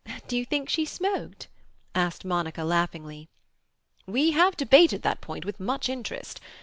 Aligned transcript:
"Do 0.27 0.35
you 0.35 0.45
think 0.45 0.67
she 0.67 0.83
smoked?" 0.83 1.47
asked 1.93 2.25
Monica 2.25 2.63
laughingly. 2.63 3.29
"We 4.07 4.31
have 4.31 4.57
debated 4.57 5.03
that 5.03 5.21
point 5.21 5.45
with 5.45 5.59
much 5.59 5.89
interest. 5.89 6.41